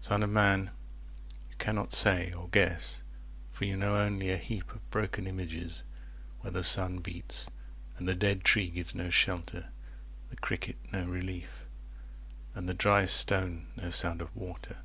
Son 0.00 0.24
of 0.24 0.30
man, 0.30 0.72
20 1.50 1.50
You 1.50 1.56
cannot 1.58 1.92
say, 1.92 2.32
or 2.32 2.48
guess, 2.48 3.00
for 3.52 3.64
you 3.64 3.76
know 3.76 3.94
only 3.96 4.28
A 4.30 4.36
heap 4.36 4.72
of 4.74 4.90
broken 4.90 5.24
images, 5.28 5.84
where 6.40 6.50
the 6.50 6.64
sun 6.64 6.98
beats, 6.98 7.48
And 7.96 8.08
the 8.08 8.16
dead 8.16 8.42
tree 8.42 8.70
gives 8.70 8.92
no 8.92 9.08
shelter, 9.08 9.68
the 10.30 10.36
cricket 10.36 10.78
no 10.92 11.04
relief, 11.06 11.64
And 12.56 12.68
the 12.68 12.74
dry 12.74 13.04
stone 13.04 13.68
no 13.76 13.90
sound 13.90 14.20
of 14.20 14.34
water. 14.34 14.78